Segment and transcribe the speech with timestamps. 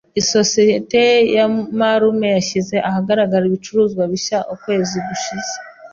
[0.21, 1.03] Isosiyete
[1.35, 1.45] ya
[1.79, 5.53] marume yashyize ahagaragara ibicuruzwa bishya ukwezi gushize.